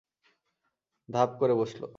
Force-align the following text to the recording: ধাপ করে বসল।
ধাপ 1.09 1.29
করে 1.39 1.53
বসল। 1.53 1.81